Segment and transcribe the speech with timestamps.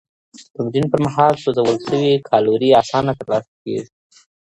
[0.55, 3.89] تمرین پر مهال سوځول شوې کالوري اسانه ترلاسه کېږي.